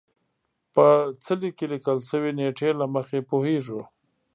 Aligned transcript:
په 0.73 0.85
څلي 1.25 1.49
کې 1.57 1.65
لیکل 1.73 1.97
شوې 2.09 2.31
نېټې 2.37 2.69
له 2.79 2.85
مخې 2.95 3.19
پوهېږو. 3.29 3.81